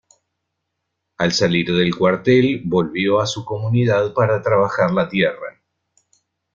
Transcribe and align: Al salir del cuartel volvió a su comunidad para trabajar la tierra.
Al 1.19 1.31
salir 1.31 1.63
del 1.71 1.93
cuartel 1.95 2.63
volvió 2.65 3.19
a 3.21 3.27
su 3.27 3.45
comunidad 3.45 4.15
para 4.15 4.41
trabajar 4.41 4.89
la 4.91 5.07
tierra. 5.07 5.61